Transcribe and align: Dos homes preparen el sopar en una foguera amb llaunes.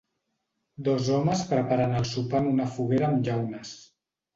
Dos 0.87 1.11
homes 1.19 1.45
preparen 1.53 1.95
el 2.01 2.11
sopar 2.15 2.43
en 2.43 2.51
una 2.57 2.69
foguera 2.77 3.15
amb 3.15 3.27
llaunes. 3.33 3.81